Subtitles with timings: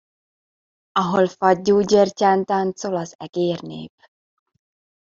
[0.91, 3.93] Ahol faggyúgyertyán táncol az egérnép?